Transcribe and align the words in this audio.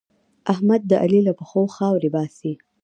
احمد 0.51 0.81
د 0.87 0.91
علي 1.03 1.19
له 1.27 1.33
پښو 1.39 1.61
خاورې 1.75 2.09
باسي. 2.15 2.53